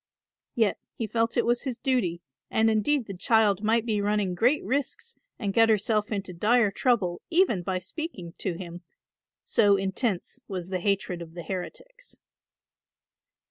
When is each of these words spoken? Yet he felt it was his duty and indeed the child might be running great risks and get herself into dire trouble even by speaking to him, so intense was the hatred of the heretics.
Yet 0.55 0.79
he 0.95 1.05
felt 1.05 1.37
it 1.37 1.45
was 1.45 1.61
his 1.61 1.77
duty 1.77 2.23
and 2.49 2.71
indeed 2.71 3.05
the 3.05 3.15
child 3.15 3.61
might 3.61 3.85
be 3.85 4.01
running 4.01 4.33
great 4.33 4.63
risks 4.63 5.13
and 5.37 5.53
get 5.53 5.69
herself 5.69 6.11
into 6.11 6.33
dire 6.33 6.71
trouble 6.71 7.21
even 7.29 7.61
by 7.61 7.77
speaking 7.77 8.33
to 8.39 8.53
him, 8.57 8.81
so 9.45 9.77
intense 9.77 10.39
was 10.47 10.69
the 10.69 10.79
hatred 10.79 11.21
of 11.21 11.35
the 11.35 11.43
heretics. 11.43 12.15